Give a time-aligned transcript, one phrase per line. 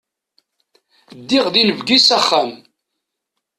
[1.19, 2.51] Ddiɣ d inebgi s axxam.